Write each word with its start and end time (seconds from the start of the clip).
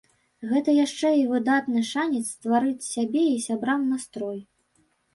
Гэта 0.53 0.69
яшчэ 0.85 1.11
і 1.17 1.27
выдатны 1.33 1.85
шанец 1.91 2.23
стварыць 2.33 2.89
сябе 2.95 3.29
і 3.37 3.39
сябрам 3.49 3.89
настрой. 3.95 4.45